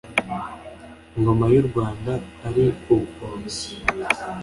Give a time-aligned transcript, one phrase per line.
[1.17, 2.13] Ingoma y’u Rwanda
[2.47, 3.49] ari ubukombe